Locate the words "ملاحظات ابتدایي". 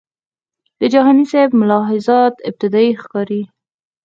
1.61-2.91